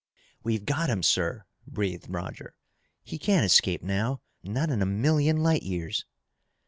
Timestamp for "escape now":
3.45-4.21